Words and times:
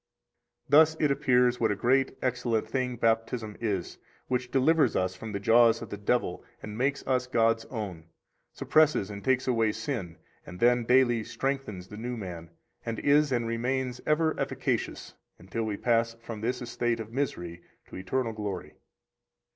83 0.65 0.79
Thus 0.79 0.97
it 0.99 1.11
appears 1.11 1.59
what 1.59 1.69
a 1.71 1.75
great, 1.75 2.17
excellent 2.23 2.67
thing 2.67 2.95
Baptism 2.95 3.55
is, 3.61 3.99
which 4.29 4.49
delivers 4.49 4.95
us 4.95 5.13
from 5.13 5.31
the 5.31 5.39
jaws 5.39 5.83
of 5.83 5.91
the 5.91 5.97
devil 5.97 6.43
and 6.63 6.75
makes 6.75 7.05
us 7.05 7.27
God's 7.27 7.65
own, 7.65 8.05
suppresses 8.51 9.11
and 9.11 9.23
takes 9.23 9.47
away 9.47 9.71
sin, 9.71 10.17
and 10.43 10.59
then 10.59 10.85
daily 10.85 11.23
strengthens 11.23 11.87
the 11.87 11.97
new 11.97 12.17
man; 12.17 12.49
and 12.83 12.97
is 12.97 13.31
and 13.31 13.45
remains 13.47 14.01
ever 14.07 14.35
efficacious 14.39 15.13
until 15.37 15.65
we 15.65 15.77
pass 15.77 16.15
from 16.15 16.41
this 16.41 16.63
estate 16.63 16.99
of 16.99 17.13
misery 17.13 17.61
to 17.87 17.95
eternal 17.95 18.33
glory. 18.33 18.73